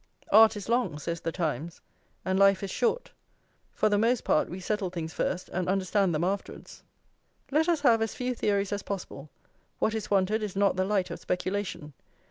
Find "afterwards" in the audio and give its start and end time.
6.23-6.81